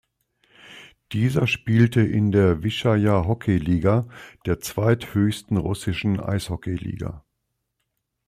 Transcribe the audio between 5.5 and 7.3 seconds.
russischen Eishockey-Liga.